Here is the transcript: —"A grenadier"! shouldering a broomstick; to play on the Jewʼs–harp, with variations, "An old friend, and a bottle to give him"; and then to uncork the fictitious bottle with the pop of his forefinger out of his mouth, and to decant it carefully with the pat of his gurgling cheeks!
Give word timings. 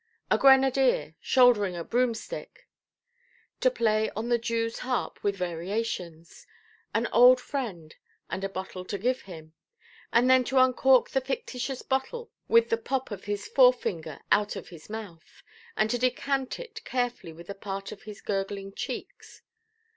—"A 0.31 0.37
grenadier"! 0.39 1.13
shouldering 1.19 1.75
a 1.75 1.83
broomstick; 1.83 2.67
to 3.59 3.69
play 3.69 4.09
on 4.15 4.29
the 4.29 4.39
Jewʼs–harp, 4.39 5.21
with 5.21 5.35
variations, 5.35 6.47
"An 6.91 7.05
old 7.13 7.39
friend, 7.39 7.93
and 8.27 8.43
a 8.43 8.49
bottle 8.49 8.83
to 8.83 8.97
give 8.97 9.21
him"; 9.21 9.53
and 10.11 10.27
then 10.27 10.43
to 10.45 10.57
uncork 10.57 11.11
the 11.11 11.21
fictitious 11.21 11.83
bottle 11.83 12.31
with 12.47 12.69
the 12.71 12.77
pop 12.77 13.11
of 13.11 13.25
his 13.25 13.47
forefinger 13.47 14.19
out 14.31 14.55
of 14.55 14.69
his 14.69 14.89
mouth, 14.89 15.43
and 15.77 15.91
to 15.91 15.99
decant 15.99 16.59
it 16.59 16.83
carefully 16.83 17.31
with 17.31 17.45
the 17.45 17.53
pat 17.53 17.91
of 17.91 18.01
his 18.01 18.21
gurgling 18.21 18.73
cheeks! 18.73 19.43